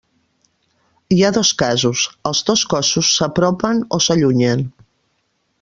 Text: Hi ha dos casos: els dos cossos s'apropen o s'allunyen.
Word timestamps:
Hi 1.15 1.19
ha 1.21 1.29
dos 1.35 1.51
casos: 1.59 2.07
els 2.31 2.43
dos 2.49 2.65
cossos 2.75 3.13
s'apropen 3.19 3.87
o 3.99 4.05
s'allunyen. 4.07 4.69